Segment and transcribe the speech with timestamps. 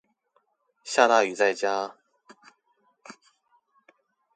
[0.83, 1.95] 下大雨在家